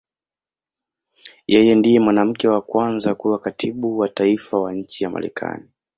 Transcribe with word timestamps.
Yeye 1.53 1.73
ndiye 1.75 1.99
mwanamke 2.05 2.45
wa 2.53 2.61
kwanza 2.61 3.09
kuwa 3.19 3.39
Katibu 3.45 3.97
wa 3.99 4.09
Taifa 4.09 4.59
wa 4.59 4.73
nchi 4.73 5.03
ya 5.03 5.09
Marekani. 5.09 5.67